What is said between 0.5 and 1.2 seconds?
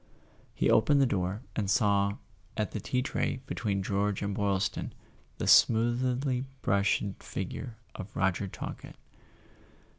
He opened the